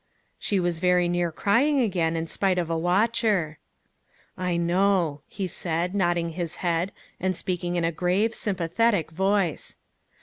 [0.39, 3.59] She was very near crying again, in spite of a watcher.
[4.35, 9.75] "I know," he said, nodding his head, and speaking in a grave, sympathetic voice.